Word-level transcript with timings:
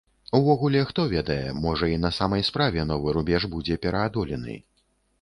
Увогуле, 0.37 0.79
хто 0.91 1.05
ведае, 1.11 1.53
можа, 1.67 1.91
і 1.97 2.01
на 2.07 2.13
самай 2.21 2.49
справе 2.49 2.89
новы 2.95 3.17
рубеж 3.21 3.49
будзе 3.55 3.81
пераадолены. 3.89 4.61